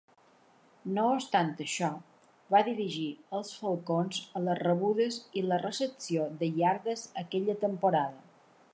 No 0.93 1.03
obstant 1.17 1.51
això, 1.65 1.89
va 2.55 2.63
dirigir 2.69 3.05
els 3.41 3.53
Falcons 3.59 4.23
a 4.39 4.43
les 4.49 4.63
rebudes 4.63 5.21
i 5.43 5.47
les 5.51 5.65
recepció 5.67 6.29
de 6.43 6.53
iardes 6.65 7.09
aquella 7.25 7.61
temporada. 7.67 8.49